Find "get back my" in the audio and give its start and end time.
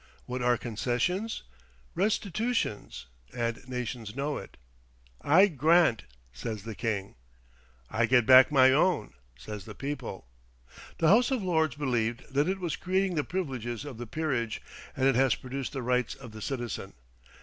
8.07-8.71